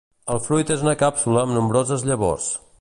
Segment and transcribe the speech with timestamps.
[0.35, 2.53] El fruit és una càpsula amb nombroses llavors.